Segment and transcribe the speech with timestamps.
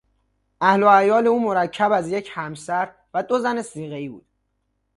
[0.61, 4.25] اهل و عیال او مرکب از یک همسر و دو زن صیغهای بود.